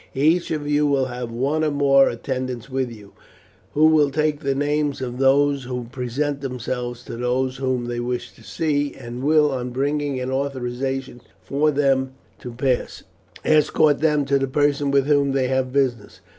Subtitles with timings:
[0.15, 3.13] Each of you will have one or more attendants with you,
[3.75, 8.31] who will take the names of those who present themselves to those whom they wish
[8.33, 13.03] to see, and will, on bringing an authorization for them to pass,
[13.45, 16.19] escort them to the person with whom they have business.